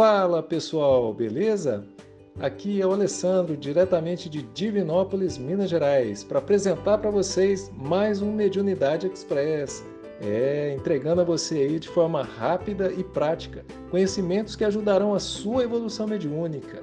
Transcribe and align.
Fala 0.00 0.42
pessoal, 0.42 1.12
beleza? 1.12 1.84
Aqui 2.40 2.80
é 2.80 2.86
o 2.86 2.92
Alessandro, 2.92 3.54
diretamente 3.54 4.30
de 4.30 4.40
Divinópolis, 4.40 5.36
Minas 5.36 5.68
Gerais, 5.68 6.24
para 6.24 6.38
apresentar 6.38 6.96
para 6.96 7.10
vocês 7.10 7.70
mais 7.76 8.22
um 8.22 8.32
Mediunidade 8.32 9.06
Express. 9.06 9.84
É, 10.22 10.74
entregando 10.74 11.20
a 11.20 11.24
você 11.24 11.56
aí 11.56 11.78
de 11.78 11.86
forma 11.86 12.22
rápida 12.22 12.90
e 12.90 13.04
prática 13.04 13.62
conhecimentos 13.90 14.56
que 14.56 14.64
ajudarão 14.64 15.12
a 15.12 15.18
sua 15.18 15.64
evolução 15.64 16.06
mediúnica. 16.06 16.82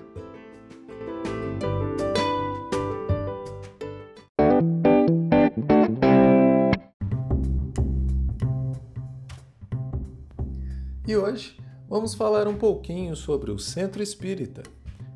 E 11.07 11.15
hoje 11.17 11.57
vamos 11.89 12.13
falar 12.13 12.47
um 12.47 12.55
pouquinho 12.55 13.15
sobre 13.15 13.49
o 13.49 13.57
centro 13.57 14.03
espírita, 14.03 14.63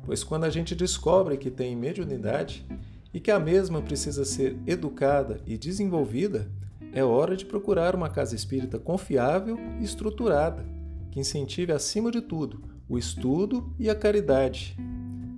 pois 0.04 0.24
quando 0.24 0.44
a 0.44 0.50
gente 0.50 0.74
descobre 0.74 1.36
que 1.36 1.50
tem 1.50 1.76
mediunidade 1.76 2.66
e 3.12 3.20
que 3.20 3.30
a 3.30 3.38
mesma 3.38 3.82
precisa 3.82 4.24
ser 4.24 4.56
educada 4.66 5.40
e 5.46 5.58
desenvolvida, 5.58 6.50
é 6.92 7.04
hora 7.04 7.36
de 7.36 7.44
procurar 7.44 7.94
uma 7.94 8.08
casa 8.08 8.34
espírita 8.34 8.78
confiável 8.78 9.58
e 9.80 9.84
estruturada, 9.84 10.64
que 11.10 11.20
incentive 11.20 11.72
acima 11.72 12.10
de 12.10 12.20
tudo 12.20 12.72
o 12.88 12.98
estudo 12.98 13.74
e 13.78 13.88
a 13.88 13.94
caridade. 13.94 14.76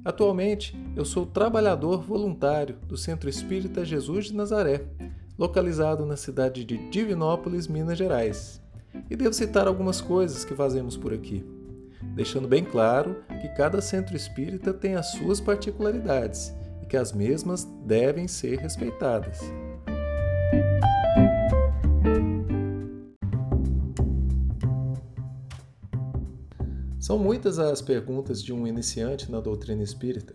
Atualmente, 0.04 0.76
eu 0.96 1.04
sou 1.04 1.24
trabalhador 1.24 2.02
voluntário 2.02 2.76
do 2.88 2.96
Centro 2.96 3.30
Espírita 3.30 3.84
Jesus 3.84 4.26
de 4.26 4.34
Nazaré, 4.34 4.86
localizado 5.38 6.04
na 6.04 6.16
cidade 6.16 6.64
de 6.64 6.90
Divinópolis, 6.90 7.68
Minas 7.68 7.96
Gerais 7.96 8.63
e 9.10 9.16
devo 9.16 9.34
citar 9.34 9.66
algumas 9.66 10.00
coisas 10.00 10.44
que 10.44 10.54
fazemos 10.54 10.96
por 10.96 11.12
aqui, 11.12 11.44
deixando 12.14 12.48
bem 12.48 12.64
claro 12.64 13.16
que 13.40 13.48
cada 13.48 13.80
centro 13.80 14.16
espírita 14.16 14.72
tem 14.72 14.94
as 14.94 15.12
suas 15.12 15.40
particularidades 15.40 16.54
e 16.82 16.86
que 16.86 16.96
as 16.96 17.12
mesmas 17.12 17.64
devem 17.84 18.26
ser 18.26 18.58
respeitadas. 18.58 19.40
São 26.98 27.18
muitas 27.18 27.58
as 27.58 27.82
perguntas 27.82 28.42
de 28.42 28.50
um 28.50 28.66
iniciante 28.66 29.30
na 29.30 29.38
doutrina 29.38 29.82
espírita. 29.82 30.34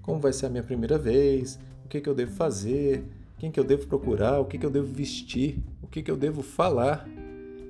Como 0.00 0.18
vai 0.18 0.32
ser 0.32 0.46
a 0.46 0.48
minha 0.48 0.62
primeira 0.62 0.96
vez? 0.96 1.58
O 1.84 1.88
que, 1.88 2.00
que 2.00 2.08
eu 2.08 2.14
devo 2.14 2.32
fazer? 2.32 3.04
Quem 3.38 3.50
que 3.50 3.60
eu 3.60 3.64
devo 3.64 3.86
procurar? 3.86 4.40
O 4.40 4.46
que, 4.46 4.56
que 4.56 4.64
eu 4.64 4.70
devo 4.70 4.86
vestir? 4.86 5.62
O 5.82 5.86
que, 5.86 6.02
que 6.02 6.10
eu 6.10 6.16
devo 6.16 6.42
falar? 6.42 7.06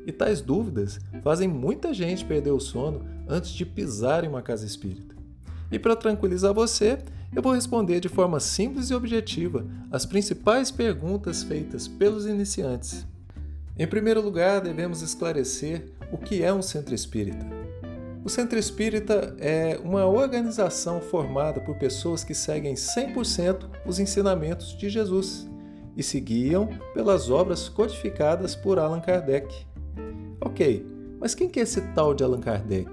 E 0.07 0.13
tais 0.13 0.41
dúvidas 0.41 0.99
fazem 1.23 1.49
muita 1.49 1.95
gente 1.95 2.25
perder 2.25 2.51
o 2.51 2.61
sono 2.61 3.05
antes 3.29 3.51
de 3.51 3.65
pisar 3.65 4.25
em 4.25 4.29
uma 4.29 4.43
casa 4.43 4.67
espírita. 4.67 5.15
E 5.71 5.79
para 5.79 5.97
tranquilizar 5.97 6.53
você, 6.53 6.99
eu 7.35 7.41
vou 7.41 7.55
responder 7.55 7.99
de 7.99 8.09
forma 8.09 8.39
simples 8.41 8.91
e 8.91 8.95
objetiva 8.95 9.67
as 9.91 10.05
principais 10.05 10.71
perguntas 10.71 11.43
feitas 11.43 11.89
pelos 11.89 12.27
iniciantes. 12.27 13.07
Em 13.79 13.87
primeiro 13.87 14.21
lugar, 14.21 14.61
devemos 14.61 15.01
esclarecer 15.01 15.93
o 16.13 16.19
que 16.19 16.43
é 16.43 16.53
um 16.53 16.61
centro 16.61 16.95
espírita. 16.95 17.47
O 18.23 18.29
centro 18.29 18.59
espírita 18.59 19.35
é 19.41 19.81
uma 19.83 20.05
organização 20.05 21.01
formada 21.01 21.61
por 21.61 21.77
pessoas 21.77 22.23
que 22.23 22.35
seguem 22.35 22.75
100% 22.75 23.69
os 23.87 23.99
ensinamentos 23.99 24.77
de 24.77 24.91
Jesus 24.91 25.49
e 25.97 26.03
se 26.03 26.21
guiam 26.21 26.69
pelas 26.95 27.31
obras 27.31 27.69
codificadas 27.69 28.55
por 28.55 28.79
Allan 28.79 29.01
Kardec. 29.01 29.67
Ok, 30.53 30.85
mas 31.19 31.35
quem 31.35 31.49
que 31.49 31.59
é 31.59 31.63
esse 31.63 31.81
tal 31.95 32.13
de 32.13 32.23
Allan 32.23 32.39
Kardec? 32.39 32.91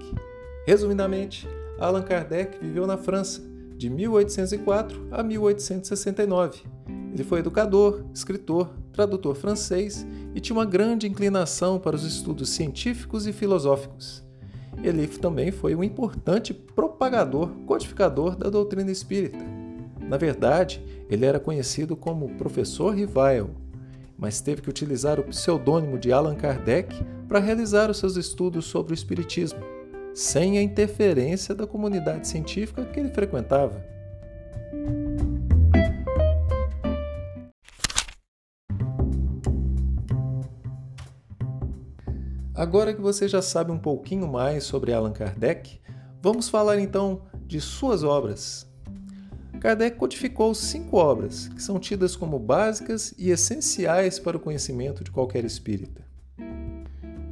Resumidamente, 0.66 1.46
Allan 1.78 2.00
Kardec 2.00 2.58
viveu 2.58 2.86
na 2.86 2.96
França 2.96 3.42
de 3.76 3.90
1804 3.90 5.08
a 5.10 5.22
1869. 5.22 6.62
Ele 7.12 7.22
foi 7.22 7.40
educador, 7.40 8.02
escritor, 8.14 8.70
tradutor 8.94 9.34
francês 9.34 10.06
e 10.34 10.40
tinha 10.40 10.56
uma 10.56 10.64
grande 10.64 11.06
inclinação 11.06 11.78
para 11.78 11.94
os 11.94 12.02
estudos 12.02 12.48
científicos 12.48 13.26
e 13.26 13.32
filosóficos. 13.32 14.24
Ele 14.82 15.06
também 15.06 15.52
foi 15.52 15.74
um 15.74 15.84
importante 15.84 16.54
propagador, 16.54 17.50
codificador 17.66 18.36
da 18.36 18.48
doutrina 18.48 18.90
espírita. 18.90 19.44
Na 20.08 20.16
verdade, 20.16 20.82
ele 21.10 21.26
era 21.26 21.38
conhecido 21.38 21.94
como 21.94 22.36
Professor 22.36 22.94
Rivail, 22.94 23.50
mas 24.16 24.40
teve 24.40 24.62
que 24.62 24.70
utilizar 24.70 25.20
o 25.20 25.24
pseudônimo 25.24 25.98
de 25.98 26.10
Allan 26.10 26.36
Kardec 26.36 27.19
para 27.30 27.38
realizar 27.38 27.88
os 27.88 27.98
seus 27.98 28.16
estudos 28.16 28.64
sobre 28.64 28.92
o 28.92 28.94
Espiritismo, 28.94 29.60
sem 30.12 30.58
a 30.58 30.62
interferência 30.62 31.54
da 31.54 31.64
comunidade 31.64 32.26
científica 32.26 32.84
que 32.84 32.98
ele 32.98 33.10
frequentava. 33.10 33.86
Agora 42.52 42.92
que 42.92 43.00
você 43.00 43.28
já 43.28 43.40
sabe 43.40 43.70
um 43.70 43.78
pouquinho 43.78 44.26
mais 44.26 44.64
sobre 44.64 44.92
Allan 44.92 45.12
Kardec, 45.12 45.80
vamos 46.20 46.48
falar 46.48 46.80
então 46.80 47.22
de 47.46 47.60
suas 47.60 48.02
obras. 48.02 48.68
Kardec 49.60 49.96
codificou 49.96 50.52
cinco 50.52 50.96
obras 50.96 51.46
que 51.46 51.62
são 51.62 51.78
tidas 51.78 52.16
como 52.16 52.40
básicas 52.40 53.14
e 53.16 53.30
essenciais 53.30 54.18
para 54.18 54.36
o 54.36 54.40
conhecimento 54.40 55.04
de 55.04 55.12
qualquer 55.12 55.44
espírita. 55.44 56.09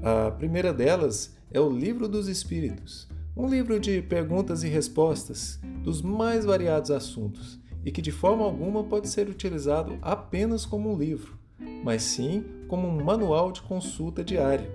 A 0.03 0.31
primeira 0.31 0.73
delas 0.73 1.37
é 1.51 1.61
o 1.61 1.69
Livro 1.69 2.07
dos 2.07 2.29
Espíritos, 2.29 3.09
um 3.37 3.49
livro 3.49 3.81
de 3.81 4.01
perguntas 4.01 4.63
e 4.63 4.69
respostas 4.69 5.59
dos 5.83 6.03
mais 6.03 6.45
variados 6.45 6.93
assuntos 6.93 7.59
e 7.85 7.91
que 7.91 8.01
de 8.01 8.13
forma 8.13 8.45
alguma 8.45 8.85
pode 8.85 9.09
ser 9.09 9.29
utilizado 9.29 9.99
apenas 10.01 10.65
como 10.65 10.93
um 10.93 10.97
livro, 10.97 11.37
mas 11.83 12.03
sim 12.03 12.45
como 12.69 12.87
um 12.87 13.03
manual 13.03 13.51
de 13.51 13.61
consulta 13.63 14.23
diária. 14.23 14.71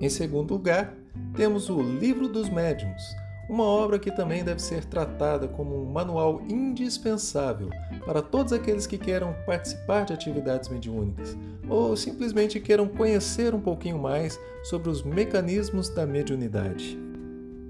Em 0.00 0.08
segundo 0.08 0.54
lugar, 0.54 0.96
temos 1.34 1.68
o 1.68 1.82
Livro 1.82 2.28
dos 2.28 2.48
Médiuns, 2.48 3.02
uma 3.48 3.64
obra 3.64 3.98
que 3.98 4.10
também 4.10 4.44
deve 4.44 4.62
ser 4.62 4.84
tratada 4.84 5.48
como 5.48 5.82
um 5.82 5.90
manual 5.90 6.42
indispensável 6.48 7.70
para 8.04 8.22
todos 8.22 8.52
aqueles 8.52 8.86
que 8.86 8.98
queiram 8.98 9.34
participar 9.44 10.04
de 10.04 10.12
atividades 10.12 10.68
mediúnicas 10.68 11.36
ou 11.68 11.96
simplesmente 11.96 12.60
queiram 12.60 12.86
conhecer 12.86 13.54
um 13.54 13.60
pouquinho 13.60 13.98
mais 13.98 14.38
sobre 14.62 14.90
os 14.90 15.02
mecanismos 15.02 15.88
da 15.88 16.06
mediunidade. 16.06 16.98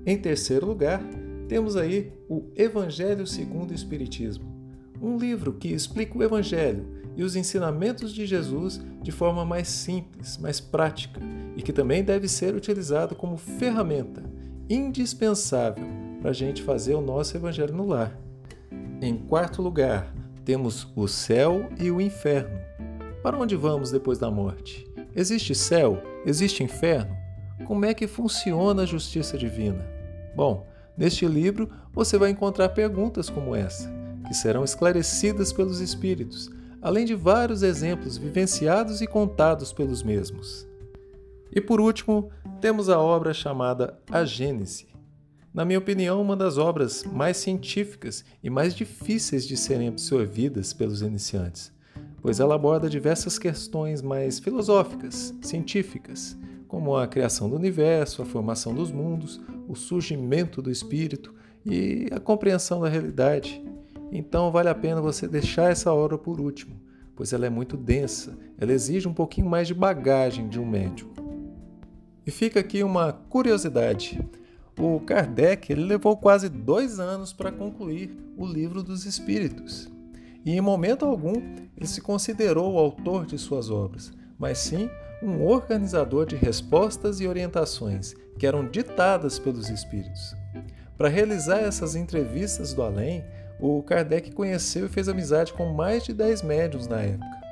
Em 0.05 0.17
terceiro 0.17 0.67
lugar, 0.67 1.03
temos 1.49 1.77
aí 1.77 2.13
o 2.29 2.45
Evangelho 2.57 3.27
segundo 3.27 3.71
o 3.71 3.75
Espiritismo, 3.75 4.45
um 5.01 5.17
livro 5.17 5.53
que 5.53 5.69
explica 5.69 6.17
o 6.17 6.23
Evangelho 6.23 6.87
e 7.17 7.23
os 7.23 7.37
ensinamentos 7.37 8.13
de 8.13 8.25
Jesus 8.27 8.81
de 9.03 9.13
forma 9.13 9.45
mais 9.45 9.69
simples, 9.69 10.39
mais 10.39 10.61
prática 10.61 11.21
e 11.57 11.63
que 11.63 11.73
também 11.73 12.03
deve 12.03 12.29
ser 12.29 12.55
utilizado 12.55 13.15
como 13.15 13.37
ferramenta 13.37 14.32
indispensável 14.69 15.85
para 16.21 16.31
a 16.31 16.35
gente 16.35 16.63
fazer 16.63 16.95
o 16.95 17.01
nosso 17.01 17.37
Evangelho 17.37 17.75
no 17.75 17.87
lar. 17.87 18.19
Em 19.01 19.17
quarto 19.17 19.61
lugar, 19.61 20.13
temos 20.45 20.87
o 20.95 21.09
céu 21.09 21.69
e 21.79 21.91
o 21.91 22.01
inferno. 22.01 22.59
Para 23.23 23.39
onde 23.39 23.57
vamos 23.57 23.91
depois 23.91 24.19
da 24.19 24.31
morte? 24.31 24.87
Existe 25.15 25.55
céu? 25.55 26.03
Existe 26.25 26.63
inferno? 26.63 27.17
Como 27.67 27.85
é 27.85 27.95
que 27.95 28.07
funciona 28.07 28.83
a 28.83 28.87
justiça 28.87 29.37
divina? 29.37 29.85
Bom, 30.35 30.67
neste 30.97 31.27
livro 31.27 31.69
você 31.93 32.17
vai 32.17 32.31
encontrar 32.31 32.71
perguntas 32.71 33.29
como 33.29 33.55
essa, 33.55 33.93
que 34.27 34.35
serão 34.35 34.65
esclarecidas 34.65 35.53
pelos 35.53 35.81
Espíritos, 35.81 36.51
além 36.81 37.05
de 37.05 37.15
vários 37.15 37.63
exemplos 37.63 38.17
vivenciados 38.17 39.01
e 39.01 39.07
contados 39.07 39.73
pelos 39.73 40.03
mesmos. 40.03 40.67
E 41.55 41.61
por 41.61 41.81
último, 41.81 42.31
temos 42.61 42.89
a 42.89 42.99
obra 42.99 43.35
chamada 43.35 43.99
A 44.11 44.25
Gênese. 44.25 44.87
Na 45.53 45.67
minha 45.67 45.79
opinião, 45.79 46.23
uma 46.23 46.35
das 46.35 46.57
obras 46.57 47.05
mais 47.05 47.37
científicas 47.37 48.25
e 48.43 48.49
mais 48.49 48.75
difíceis 48.75 49.47
de 49.47 49.55
serem 49.55 49.89
absorvidas 49.89 50.73
pelos 50.73 51.03
iniciantes, 51.03 51.71
pois 52.23 52.41
ela 52.41 52.55
aborda 52.55 52.89
diversas 52.89 53.39
questões 53.39 54.01
mais 54.01 54.39
filosóficas, 54.39 55.35
científicas, 55.43 56.39
como 56.67 56.97
a 56.97 57.07
criação 57.07 57.51
do 57.51 57.57
universo, 57.57 58.23
a 58.23 58.25
formação 58.25 58.75
dos 58.75 58.91
mundos, 58.91 59.43
o 59.69 59.75
surgimento 59.75 60.63
do 60.63 60.71
espírito 60.71 61.35
e 61.67 62.09
a 62.11 62.19
compreensão 62.19 62.81
da 62.81 62.89
realidade. 62.89 63.63
Então 64.11 64.51
vale 64.51 64.71
a 64.71 64.75
pena 64.75 65.03
você 65.03 65.29
deixar 65.29 65.71
essa 65.71 65.93
obra 65.93 66.17
por 66.17 66.41
último, 66.41 66.81
pois 67.15 67.35
ela 67.35 67.45
é 67.45 67.51
muito 67.51 67.77
densa, 67.77 68.39
ela 68.57 68.73
exige 68.73 69.07
um 69.07 69.13
pouquinho 69.13 69.51
mais 69.51 69.69
de 69.69 69.75
bagagem 69.75 70.49
de 70.49 70.59
um 70.59 70.65
médium. 70.65 71.22
E 72.27 72.31
fica 72.31 72.61
aqui 72.61 72.83
uma 72.83 73.13
curiosidade. 73.13 74.21
O 74.79 75.01
Kardec 75.01 75.75
levou 75.75 76.17
quase 76.17 76.49
dois 76.49 77.01
anos 77.01 77.33
para 77.33 77.51
concluir 77.51 78.17
o 78.37 78.47
Livro 78.47 78.83
dos 78.83 79.05
Espíritos. 79.05 79.91
E 80.45 80.53
em 80.53 80.61
momento 80.61 81.05
algum 81.05 81.35
ele 81.77 81.87
se 81.87 82.01
considerou 82.01 82.75
o 82.75 82.79
autor 82.79 83.27
de 83.27 83.39
suas 83.39 83.71
obras, 83.71 84.13
mas 84.39 84.59
sim 84.59 84.89
um 85.23 85.45
organizador 85.45 86.27
de 86.27 86.37
respostas 86.37 87.21
e 87.21 87.29
orientações 87.29 88.15
que 88.39 88.47
eram 88.47 88.69
ditadas 88.69 89.39
pelos 89.39 89.69
espíritos. 89.69 90.35
Para 90.97 91.09
realizar 91.09 91.59
essas 91.59 91.95
entrevistas 91.95 92.73
do 92.73 92.83
além, 92.83 93.25
o 93.61 93.83
Kardec 93.83 94.33
conheceu 94.33 94.87
e 94.87 94.89
fez 94.89 95.09
amizade 95.09 95.53
com 95.53 95.73
mais 95.73 96.05
de 96.05 96.13
10 96.13 96.43
médiums 96.43 96.89
na 96.89 97.01
época. 97.01 97.43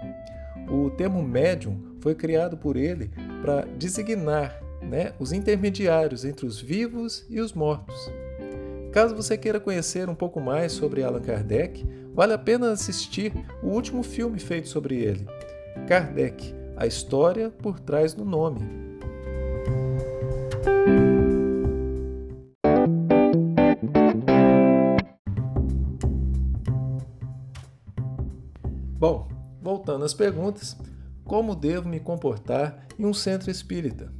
O 0.69 0.91
termo 0.91 1.23
médium 1.23 1.97
foi 2.01 2.15
criado 2.15 2.57
por 2.57 2.77
ele 2.77 3.11
para 3.41 3.63
designar 3.77 4.61
né, 4.83 5.13
os 5.19 5.33
intermediários 5.33 6.25
entre 6.25 6.47
os 6.47 6.61
vivos 6.61 7.25
e 7.29 7.41
os 7.41 7.53
mortos. 7.53 8.11
Caso 8.93 9.15
você 9.15 9.39
queira 9.39 9.61
conhecer 9.61 10.09
um 10.09 10.15
pouco 10.15 10.41
mais 10.41 10.73
sobre 10.73 11.03
Allan 11.03 11.21
Kardec, 11.21 11.87
vale 12.13 12.33
a 12.33 12.39
pena 12.39 12.73
assistir 12.73 13.33
o 13.63 13.69
último 13.69 14.03
filme 14.03 14.39
feito 14.39 14.69
sobre 14.69 14.97
ele, 14.97 15.27
Kardec, 15.87 16.55
a 16.77 16.87
história 16.87 17.51
por 17.51 17.79
trás 17.79 18.15
do 18.15 18.25
nome. 18.25 18.91
Bom, 28.99 29.29
voltando 29.63 30.05
às 30.05 30.13
perguntas, 30.13 30.77
como 31.31 31.55
devo 31.55 31.89
me 31.89 32.01
comportar 32.01 32.89
em 32.99 33.07
um 33.07 33.15
centro 33.15 33.53
espírita? 33.53 34.13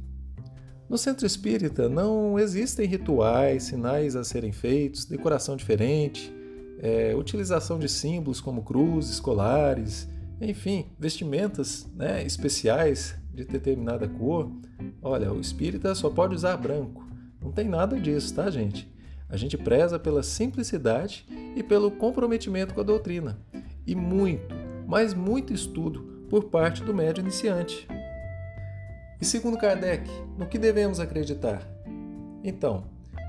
No 0.89 0.97
centro 0.97 1.27
espírita 1.27 1.89
não 1.89 2.39
existem 2.39 2.87
rituais, 2.87 3.63
sinais 3.63 4.15
a 4.15 4.23
serem 4.23 4.53
feitos, 4.53 5.03
decoração 5.03 5.57
diferente, 5.57 6.33
é, 6.79 7.13
utilização 7.13 7.77
de 7.77 7.89
símbolos 7.89 8.39
como 8.39 8.63
cruzes, 8.63 9.19
colares, 9.19 10.07
enfim, 10.39 10.85
vestimentas 10.97 11.85
né, 11.93 12.23
especiais 12.23 13.13
de 13.33 13.43
determinada 13.43 14.07
cor. 14.07 14.49
Olha, 15.01 15.33
o 15.33 15.41
espírita 15.41 15.93
só 15.93 16.09
pode 16.09 16.33
usar 16.33 16.55
branco. 16.55 17.05
Não 17.41 17.51
tem 17.51 17.67
nada 17.67 17.99
disso, 17.99 18.33
tá, 18.33 18.49
gente? 18.49 18.89
A 19.27 19.35
gente 19.35 19.57
preza 19.57 19.99
pela 19.99 20.23
simplicidade 20.23 21.25
e 21.57 21.61
pelo 21.61 21.91
comprometimento 21.91 22.73
com 22.73 22.79
a 22.79 22.85
doutrina. 22.85 23.37
E 23.85 23.95
muito, 23.95 24.55
mas 24.87 25.13
muito 25.13 25.51
estudo 25.51 26.10
por 26.31 26.45
parte 26.45 26.81
do 26.81 26.93
médio 26.93 27.19
iniciante. 27.19 27.85
E 29.19 29.25
segundo 29.25 29.57
Kardec, 29.57 30.09
no 30.37 30.47
que 30.47 30.57
devemos 30.57 30.97
acreditar? 30.97 31.61
Então, 32.41 32.85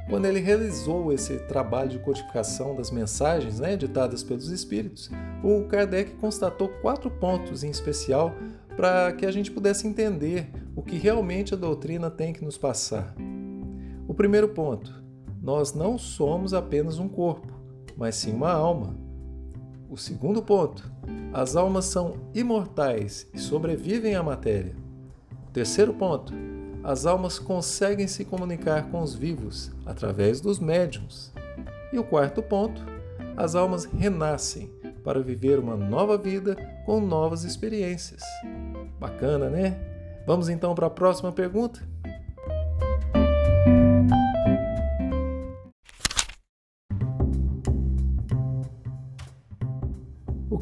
quando 0.09 0.27
ele 0.27 0.39
realizou 0.39 1.13
esse 1.13 1.37
trabalho 1.41 1.91
de 1.91 1.99
codificação 1.99 2.77
das 2.77 2.93
mensagens 2.93 3.59
né, 3.59 3.77
ditadas 3.77 4.23
pelos 4.23 4.49
espíritos, 4.51 5.11
o 5.43 5.65
Kardec 5.65 6.13
constatou 6.13 6.69
quatro 6.81 7.11
pontos 7.11 7.65
em 7.65 7.71
especial 7.71 8.33
para 8.77 9.13
que 9.13 9.27
a 9.27 9.33
gente 9.33 9.51
pudesse 9.51 9.85
entender 9.89 10.49
o 10.77 10.81
que 10.81 10.97
realmente 10.97 11.55
a 11.55 11.57
doutrina 11.57 12.09
tem 12.09 12.33
que 12.33 12.45
nos 12.45 12.57
passar. 12.57 13.17
O 14.07 14.15
primeiro 14.15 14.49
ponto: 14.51 15.03
nós 15.43 15.75
não 15.75 15.99
somos 15.99 16.55
apenas 16.55 17.01
um 17.01 17.09
corpo, 17.09 17.53
mas 17.97 18.15
sim 18.15 18.33
uma 18.33 18.53
alma. 18.53 18.97
O 19.91 19.97
segundo 19.97 20.41
ponto: 20.41 20.92
as 21.33 21.57
almas 21.57 21.87
são 21.87 22.17
imortais 22.35 23.27
e 23.33 23.39
sobrevivem 23.39 24.15
à 24.15 24.23
matéria. 24.23 24.75
Terceiro 25.53 25.95
ponto: 25.95 26.33
as 26.85 27.07
almas 27.07 27.39
conseguem 27.39 28.07
se 28.07 28.25
comunicar 28.25 28.91
com 28.91 29.01
os 29.01 29.15
vivos 29.15 29.71
através 29.87 30.41
dos 30.41 30.59
médiums. 30.59 31.33
E 31.93 31.99
o 31.99 32.05
quarto 32.05 32.43
ponto: 32.43 32.85
as 33.37 33.55
almas 33.55 33.85
renascem 33.85 34.71
para 35.05 35.21
viver 35.21 35.59
uma 35.59 35.77
nova 35.77 36.17
vida 36.17 36.57
com 36.85 37.01
novas 37.01 37.45
experiências. 37.45 38.23
Bacana, 38.99 39.49
né? 39.51 39.79
Vamos 40.27 40.49
então 40.49 40.75
para 40.75 40.87
a 40.87 40.91
próxima 40.91 41.33
pergunta? 41.33 41.92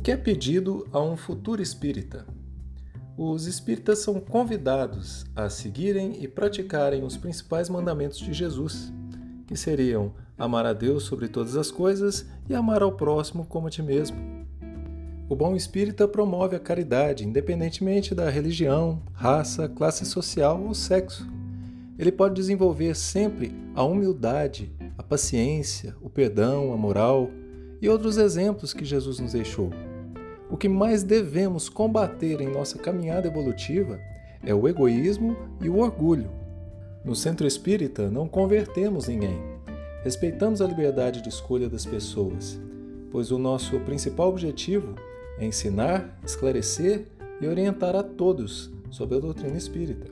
Que 0.01 0.11
é 0.11 0.17
pedido 0.17 0.87
a 0.93 1.01
um 1.01 1.17
futuro 1.17 1.63
espírita? 1.63 2.27
os 3.23 3.45
espíritas 3.47 3.99
são 3.99 4.19
convidados 4.19 5.27
a 5.37 5.51
seguirem 5.51 6.23
e 6.23 6.27
praticarem 6.27 7.05
os 7.05 7.19
principais 7.19 7.69
mandamentos 7.69 8.19
de 8.19 8.33
Jesus, 8.33 8.91
que 9.47 9.55
seriam 9.55 10.15
amar 10.39 10.65
a 10.65 10.73
Deus 10.73 11.03
sobre 11.03 11.29
todas 11.29 11.55
as 11.55 11.71
coisas 11.71 12.25
e 12.49 12.55
amar 12.55 12.83
ao 12.83 12.93
próximo 12.93 13.45
como 13.45 13.67
a 13.67 13.71
ti 13.71 13.83
mesmo. 13.83 14.17
O 15.29 15.37
bom 15.37 15.55
espírita 15.55 16.09
promove 16.09 16.57
a 16.57 16.59
caridade, 16.59 17.27
independentemente 17.27 18.15
da 18.15 18.31
religião, 18.31 19.03
raça, 19.13 19.69
classe 19.69 20.07
social 20.07 20.59
ou 20.59 20.73
sexo. 20.73 21.29
Ele 21.99 22.11
pode 22.11 22.35
desenvolver 22.35 22.97
sempre 22.97 23.55
a 23.75 23.85
humildade, 23.85 24.73
a 24.97 25.03
paciência, 25.03 25.95
o 26.01 26.09
perdão, 26.09 26.73
a 26.73 26.77
moral 26.79 27.31
e 27.83 27.89
outros 27.89 28.17
exemplos 28.17 28.73
que 28.73 28.85
Jesus 28.85 29.21
nos 29.21 29.35
deixou. 29.35 29.71
O 30.51 30.57
que 30.57 30.69
mais 30.69 31.05
devemos 31.05 31.69
combater 31.69 32.41
em 32.41 32.49
nossa 32.49 32.77
caminhada 32.77 33.29
evolutiva 33.29 34.01
é 34.45 34.53
o 34.53 34.67
egoísmo 34.67 35.37
e 35.61 35.69
o 35.69 35.79
orgulho. 35.79 36.29
No 37.05 37.15
centro 37.15 37.47
espírita, 37.47 38.11
não 38.11 38.27
convertemos 38.27 39.07
ninguém. 39.07 39.39
Respeitamos 40.03 40.61
a 40.61 40.67
liberdade 40.67 41.23
de 41.23 41.29
escolha 41.29 41.69
das 41.69 41.87
pessoas, 41.87 42.61
pois 43.13 43.31
o 43.31 43.39
nosso 43.39 43.79
principal 43.81 44.29
objetivo 44.29 44.97
é 45.39 45.47
ensinar, 45.47 46.19
esclarecer 46.25 47.07
e 47.41 47.47
orientar 47.47 47.95
a 47.95 48.03
todos 48.03 48.73
sobre 48.91 49.19
a 49.19 49.21
doutrina 49.21 49.57
espírita. 49.57 50.09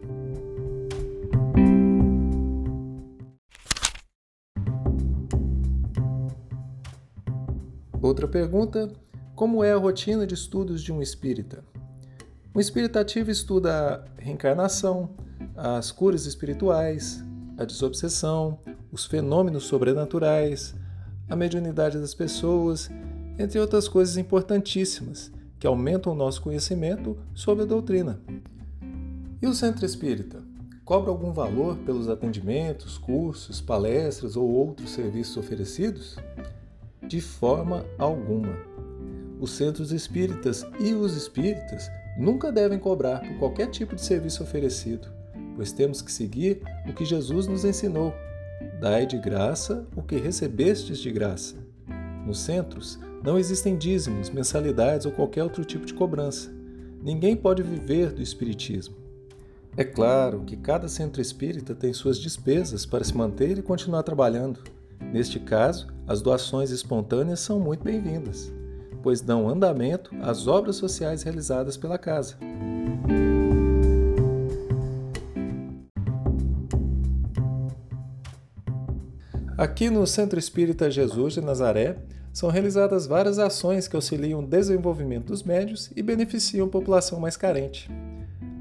Outra 8.01 8.29
pergunta 8.29 8.93
como 9.39 9.63
é 9.63 9.71
a 9.71 9.77
rotina 9.77 10.27
de 10.27 10.35
estudos 10.35 10.83
de 10.83 10.93
um 10.93 11.01
espírita? 11.01 11.63
Um 12.53 12.59
espírita 12.59 12.99
ativo 12.99 13.31
estuda 13.31 14.05
a 14.19 14.21
reencarnação, 14.21 15.11
as 15.57 15.93
curas 15.93 16.27
espirituais, 16.27 17.25
a 17.57 17.65
desobsessão, 17.65 18.59
os 18.91 19.07
fenômenos 19.07 19.63
sobrenaturais, 19.63 20.75
a 21.31 21.37
mediunidade 21.37 22.01
das 22.01 22.15
pessoas, 22.15 22.91
entre 23.39 23.61
outras 23.61 23.87
coisas 23.87 24.17
importantíssimas 24.17 25.31
que 25.57 25.69
aumentam 25.69 26.15
o 26.15 26.17
nosso 26.17 26.43
conhecimento 26.43 27.17
sobre 27.33 27.63
a 27.63 27.67
doutrina. 27.67 28.21
E 29.41 29.47
o 29.47 29.55
centro 29.55 29.87
espírita? 29.87 30.43
Cobra 30.85 31.11
algum 31.11 31.33
valor 31.33 31.77
pelos 31.87 32.09
atendimentos, 32.09 32.99
cursos, 32.99 33.61
palestras 33.61 34.35
ou 34.35 34.51
outros 34.51 34.91
serviços 34.91 35.37
oferecidos? 35.37 36.17
De 37.07 37.21
forma 37.21 37.85
alguma 37.97 38.78
os 39.41 39.53
centros 39.53 39.93
espíritas 39.93 40.67
e 40.81 40.93
os 40.95 41.15
espíritas 41.17 41.91
nunca 42.19 42.51
devem 42.51 42.79
cobrar 42.79 43.21
por 43.21 43.39
qualquer 43.39 43.69
tipo 43.69 43.95
de 43.95 44.03
serviço 44.03 44.43
oferecido, 44.43 45.09
pois 45.55 45.73
temos 45.73 46.03
que 46.03 46.11
seguir 46.11 46.63
o 46.89 46.93
que 46.93 47.05
Jesus 47.05 47.47
nos 47.47 47.65
ensinou: 47.65 48.13
dai 48.81 49.07
de 49.07 49.19
graça 49.19 49.87
o 49.97 50.03
que 50.03 50.17
recebestes 50.17 50.99
de 50.99 51.11
graça. 51.11 51.57
Nos 52.27 52.41
centros 52.41 52.99
não 53.23 53.39
existem 53.39 53.77
dízimos, 53.77 54.31
mensalidades 54.31 55.07
ou 55.07 55.13
qualquer 55.13 55.43
outro 55.43 55.65
tipo 55.65 55.87
de 55.87 55.95
cobrança. 55.95 56.51
Ninguém 57.03 57.37
pode 57.37 57.63
viver 57.63 58.13
do 58.13 58.21
espiritismo. 58.21 58.97
É 59.77 59.85
claro 59.85 60.41
que 60.41 60.57
cada 60.57 60.89
centro 60.89 61.23
espírita 61.23 61.75
tem 61.75 61.93
suas 61.93 62.19
despesas 62.19 62.85
para 62.85 63.05
se 63.05 63.17
manter 63.17 63.57
e 63.57 63.63
continuar 63.63 64.03
trabalhando. 64.03 64.61
Neste 65.13 65.39
caso, 65.39 65.87
as 66.07 66.21
doações 66.21 66.71
espontâneas 66.71 67.39
são 67.39 67.61
muito 67.61 67.85
bem-vindas 67.85 68.53
pois 69.03 69.21
dão 69.21 69.49
andamento 69.49 70.15
às 70.23 70.47
obras 70.47 70.77
sociais 70.77 71.23
realizadas 71.23 71.77
pela 71.77 71.99
casa. 71.99 72.37
Aqui 79.57 79.91
no 79.91 80.07
Centro 80.07 80.39
Espírita 80.39 80.89
Jesus 80.89 81.35
de 81.35 81.41
Nazaré 81.41 81.97
são 82.33 82.49
realizadas 82.49 83.07
várias 83.07 83.41
ações 83.41 83.89
que 83.89 83.97
auxiliam 83.97 84.39
o 84.39 84.47
desenvolvimento 84.47 85.27
dos 85.27 85.43
médios 85.43 85.91
e 85.97 86.03
beneficiam 86.03 86.69
a 86.69 86.71
população 86.71 87.19
mais 87.19 87.37
carente. 87.37 87.91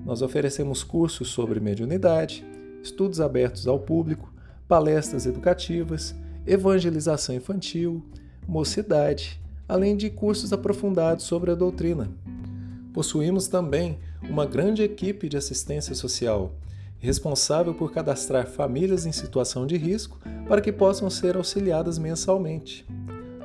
Nós 0.04 0.24
oferecemos 0.24 0.84
cursos 0.84 1.30
sobre 1.30 1.60
mediunidade, 1.60 2.44
estudos 2.82 3.22
abertos 3.22 3.68
ao 3.68 3.80
público, 3.80 4.34
palestras 4.68 5.28
educativas, 5.28 6.16
evangelização 6.48 7.36
infantil, 7.36 8.04
mocidade, 8.48 9.40
além 9.68 9.96
de 9.98 10.10
cursos 10.10 10.54
aprofundados 10.54 11.26
sobre 11.26 11.52
a 11.52 11.56
doutrina. 11.56 12.10
Possuímos 12.94 13.48
também 13.48 14.00
uma 14.30 14.46
grande 14.46 14.82
equipe 14.82 15.30
de 15.30 15.38
assistência 15.38 15.94
social, 15.94 16.54
responsável 17.00 17.74
por 17.74 17.92
cadastrar 17.92 18.48
famílias 18.48 19.06
em 19.06 19.12
situação 19.12 19.68
de 19.68 19.78
risco 19.78 20.20
para 20.48 20.62
que 20.62 20.72
possam 20.72 21.10
ser 21.10 21.36
auxiliadas 21.36 21.98
mensalmente. 21.98 22.88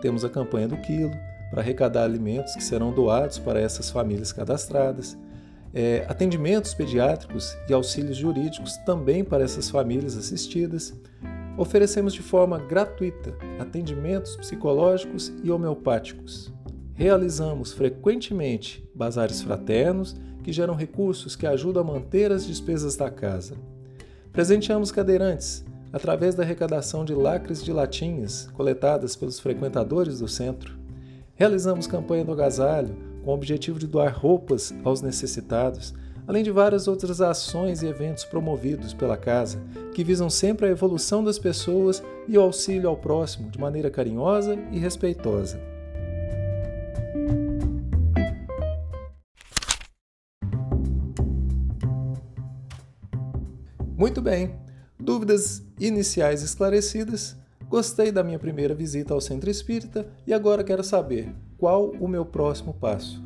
Temos 0.01 0.25
a 0.25 0.31
campanha 0.31 0.69
do 0.69 0.77
Quilo, 0.79 1.13
para 1.51 1.61
arrecadar 1.61 2.05
alimentos 2.05 2.55
que 2.55 2.65
serão 2.65 2.95
doados 2.95 3.39
para 3.39 3.61
essas 3.61 3.91
famílias 3.91 4.33
cadastradas. 4.33 5.19
é, 5.75 6.05
atendimentos 6.09 6.75
pediátricos 6.75 7.57
e 7.69 7.73
auxílios 7.73 8.17
jurídicos 8.17 8.77
também 8.79 9.25
para 9.25 9.45
essas 9.45 9.71
famílias 9.71 10.17
assistidas. 10.17 10.93
Oferecemos 11.57 12.15
de 12.15 12.23
forma 12.23 12.59
gratuita 12.59 13.37
atendimentos 13.59 14.37
psicológicos 14.37 15.33
e 15.45 15.51
homeopáticos. 15.51 16.53
Realizamos 16.95 17.73
frequentemente 17.73 18.89
bazares 18.95 19.43
fraternos 19.43 20.17
que 20.43 20.53
geram 20.53 20.75
recursos 20.75 21.37
que 21.37 21.47
ajudam 21.47 21.83
a 21.83 21.87
manter 21.87 22.33
as 22.33 22.47
despesas 22.47 22.97
da 22.97 23.11
casa. 23.11 23.55
Presenteamos 24.33 24.91
cadeirantes 24.91 25.65
através 25.93 26.35
da 26.35 26.43
arrecadação 26.43 27.05
de 27.05 27.15
lacres 27.15 27.63
de 27.63 27.71
latinhas 27.71 28.49
coletadas 28.55 29.15
pelos 29.15 29.39
frequentadores 29.39 30.21
do 30.21 30.29
centro. 30.29 30.79
Realizamos 31.35 31.87
campanha 31.87 32.25
do 32.25 32.33
agasalho 32.33 32.97
com 33.23 33.31
o 33.31 33.35
objetivo 33.35 33.79
de 33.79 33.87
doar 33.87 34.17
roupas 34.17 34.75
aos 34.85 35.03
necessitados, 35.03 35.95
além 36.27 36.43
de 36.43 36.51
várias 36.51 36.89
outras 36.89 37.21
ações 37.21 37.83
e 37.83 37.87
eventos 37.87 38.25
promovidos 38.25 38.95
pela 38.95 39.17
casa, 39.17 39.63
que 39.95 40.05
visam 40.05 40.31
sempre 40.31 40.67
a 40.67 40.71
evolução 40.71 41.23
das 41.23 41.39
pessoas 41.39 42.03
e 42.29 42.39
o 42.39 42.43
auxílio 42.43 42.89
ao 42.89 42.97
próximo 42.97 43.51
de 43.51 43.59
maneira 43.59 43.91
carinhosa 43.91 44.57
e 44.71 44.79
respeitosa. 44.79 45.61
Muito 53.97 54.21
bem, 54.21 54.57
dúvidas 54.99 55.63
iniciais 55.79 56.43
esclarecidas. 56.43 57.37
Gostei 57.69 58.11
da 58.11 58.25
minha 58.25 58.39
primeira 58.39 58.75
visita 58.75 59.15
ao 59.15 59.21
centro 59.21 59.49
espírita 59.49 60.07
e 60.27 60.35
agora 60.35 60.65
quero 60.65 60.83
saber 60.83 61.33
qual 61.57 61.91
o 61.91 62.09
meu 62.09 62.27
próximo 62.27 62.75
passo? 62.75 63.23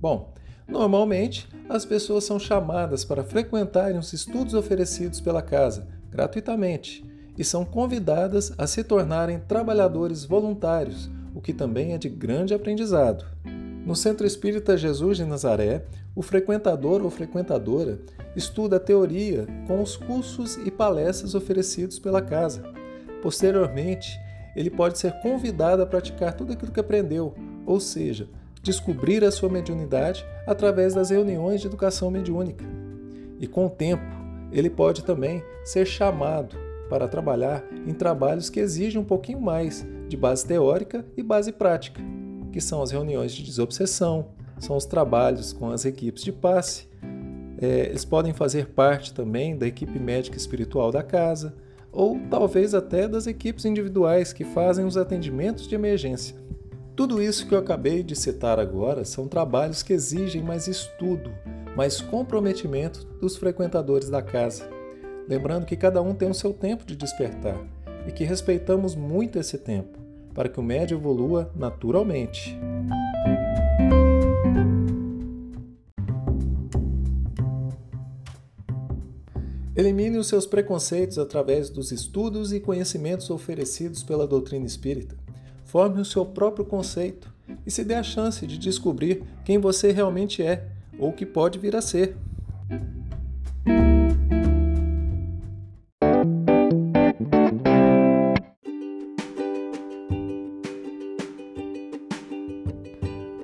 Bom, 0.00 0.34
normalmente 0.68 1.48
as 1.68 1.84
pessoas 1.84 2.24
são 2.24 2.38
chamadas 2.38 3.04
para 3.04 3.24
frequentarem 3.24 3.98
os 3.98 4.12
estudos 4.12 4.54
oferecidos 4.54 5.20
pela 5.20 5.42
casa, 5.42 5.88
gratuitamente, 6.10 7.04
e 7.36 7.42
são 7.42 7.64
convidadas 7.64 8.52
a 8.58 8.66
se 8.66 8.84
tornarem 8.84 9.40
trabalhadores 9.40 10.24
voluntários, 10.24 11.10
o 11.34 11.40
que 11.40 11.52
também 11.52 11.94
é 11.94 11.98
de 11.98 12.08
grande 12.08 12.52
aprendizado. 12.52 13.24
No 13.86 13.96
Centro 13.96 14.26
Espírita 14.26 14.76
Jesus 14.76 15.16
de 15.16 15.24
Nazaré, 15.24 15.84
o 16.14 16.20
frequentador 16.20 17.02
ou 17.02 17.10
frequentadora 17.10 18.00
estuda 18.36 18.76
a 18.76 18.80
teoria 18.80 19.46
com 19.66 19.80
os 19.80 19.96
cursos 19.96 20.56
e 20.66 20.70
palestras 20.70 21.34
oferecidos 21.34 21.98
pela 21.98 22.20
casa. 22.20 22.62
Posteriormente, 23.22 24.18
ele 24.54 24.68
pode 24.68 24.98
ser 24.98 25.12
convidado 25.20 25.82
a 25.82 25.86
praticar 25.86 26.34
tudo 26.34 26.52
aquilo 26.52 26.72
que 26.72 26.80
aprendeu, 26.80 27.34
ou 27.64 27.78
seja, 27.78 28.28
descobrir 28.62 29.24
a 29.24 29.30
sua 29.30 29.48
mediunidade 29.48 30.26
através 30.48 30.94
das 30.94 31.10
reuniões 31.10 31.60
de 31.60 31.66
educação 31.66 32.10
mediúnica. 32.10 32.64
E 33.38 33.46
com 33.46 33.66
o 33.66 33.70
tempo, 33.70 34.02
ele 34.50 34.70
pode 34.70 35.04
também 35.04 35.44
ser 35.62 35.86
chamado 35.86 36.56
para 36.88 37.06
trabalhar 37.06 37.62
em 37.86 37.92
trabalhos 37.92 38.48
que 38.48 38.58
exigem 38.58 38.98
um 38.98 39.04
pouquinho 39.04 39.38
mais 39.38 39.86
de 40.08 40.16
base 40.16 40.46
teórica 40.46 41.04
e 41.14 41.22
base 41.22 41.52
prática, 41.52 42.00
que 42.50 42.62
são 42.62 42.80
as 42.80 42.90
reuniões 42.90 43.32
de 43.32 43.42
desobsessão, 43.42 44.28
são 44.58 44.74
os 44.74 44.86
trabalhos 44.86 45.52
com 45.52 45.70
as 45.70 45.84
equipes 45.84 46.24
de 46.24 46.32
passe. 46.32 46.88
É, 47.60 47.86
eles 47.86 48.06
podem 48.06 48.32
fazer 48.32 48.68
parte 48.68 49.12
também 49.12 49.54
da 49.54 49.66
equipe 49.66 49.98
médica 49.98 50.38
espiritual 50.38 50.90
da 50.90 51.02
casa, 51.02 51.54
ou 51.92 52.18
talvez 52.30 52.72
até 52.72 53.06
das 53.06 53.26
equipes 53.26 53.66
individuais 53.66 54.32
que 54.32 54.44
fazem 54.44 54.86
os 54.86 54.96
atendimentos 54.96 55.68
de 55.68 55.74
emergência. 55.74 56.34
Tudo 56.98 57.22
isso 57.22 57.46
que 57.46 57.54
eu 57.54 57.60
acabei 57.60 58.02
de 58.02 58.16
citar 58.16 58.58
agora 58.58 59.04
são 59.04 59.28
trabalhos 59.28 59.84
que 59.84 59.92
exigem 59.92 60.42
mais 60.42 60.66
estudo, 60.66 61.30
mais 61.76 62.00
comprometimento 62.00 63.06
dos 63.20 63.36
frequentadores 63.36 64.10
da 64.10 64.20
casa. 64.20 64.68
Lembrando 65.28 65.64
que 65.64 65.76
cada 65.76 66.02
um 66.02 66.12
tem 66.12 66.28
o 66.28 66.34
seu 66.34 66.52
tempo 66.52 66.84
de 66.84 66.96
despertar 66.96 67.56
e 68.04 68.10
que 68.10 68.24
respeitamos 68.24 68.96
muito 68.96 69.38
esse 69.38 69.58
tempo 69.58 69.96
para 70.34 70.48
que 70.48 70.58
o 70.58 70.62
médio 70.62 70.98
evolua 70.98 71.52
naturalmente. 71.54 72.58
Elimine 79.76 80.18
os 80.18 80.26
seus 80.26 80.48
preconceitos 80.48 81.16
através 81.16 81.70
dos 81.70 81.92
estudos 81.92 82.52
e 82.52 82.58
conhecimentos 82.58 83.30
oferecidos 83.30 84.02
pela 84.02 84.26
doutrina 84.26 84.66
espírita. 84.66 85.27
Forme 85.68 86.00
o 86.00 86.04
seu 86.04 86.24
próprio 86.24 86.64
conceito 86.64 87.30
e 87.66 87.70
se 87.70 87.84
dê 87.84 87.92
a 87.92 88.02
chance 88.02 88.46
de 88.46 88.56
descobrir 88.56 89.22
quem 89.44 89.58
você 89.58 89.92
realmente 89.92 90.42
é 90.42 90.66
ou 90.98 91.12
que 91.12 91.26
pode 91.26 91.58
vir 91.58 91.76
a 91.76 91.82
ser. 91.82 92.16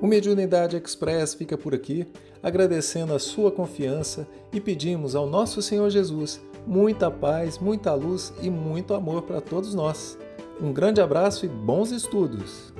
O 0.01 0.07
Mediunidade 0.07 0.75
Express 0.77 1.35
fica 1.35 1.55
por 1.55 1.75
aqui, 1.75 2.07
agradecendo 2.41 3.13
a 3.13 3.19
sua 3.19 3.51
confiança 3.51 4.27
e 4.51 4.59
pedimos 4.59 5.15
ao 5.15 5.27
nosso 5.27 5.61
Senhor 5.61 5.91
Jesus 5.91 6.41
muita 6.65 7.11
paz, 7.11 7.59
muita 7.59 7.93
luz 7.93 8.33
e 8.41 8.49
muito 8.49 8.95
amor 8.95 9.21
para 9.21 9.39
todos 9.39 9.75
nós. 9.75 10.17
Um 10.59 10.71
grande 10.71 11.01
abraço 11.01 11.45
e 11.45 11.49
bons 11.49 11.91
estudos! 11.91 12.74